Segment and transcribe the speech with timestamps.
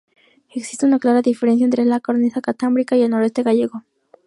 [0.55, 3.83] Existe una clara diferencia entre la cornisa cantábrica y el noroeste gallego.